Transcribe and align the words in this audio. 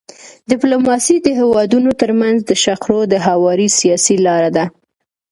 ډيپلوماسي 0.49 1.15
د 1.21 1.27
هیوادونو 1.39 1.89
ترمنځ 2.01 2.37
د 2.45 2.51
شخړو 2.63 3.01
د 3.13 3.15
هواري 3.27 3.69
سیاسي 3.79 4.15
لار 4.25 4.43
ده. 4.55 4.65